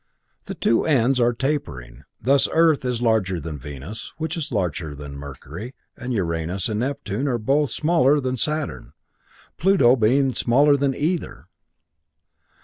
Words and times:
The 0.45 0.55
two 0.55 0.83
ends 0.85 1.19
are 1.19 1.31
tapering, 1.31 2.05
thus 2.19 2.47
Earth 2.53 2.83
is 2.85 3.03
larger 3.03 3.39
than 3.39 3.59
Venus, 3.59 4.11
which 4.17 4.35
is 4.35 4.51
larger 4.51 4.95
than 4.95 5.13
Mercury, 5.15 5.75
and 5.95 6.11
Uranus 6.11 6.67
and 6.69 6.79
Neptune 6.79 7.27
are 7.27 7.37
both 7.37 7.69
smaller 7.69 8.19
than 8.19 8.35
Saturn, 8.35 8.93
Pluto 9.59 9.95
being 9.95 10.33
smaller 10.33 10.75
than 10.75 10.95
either. 10.95 11.45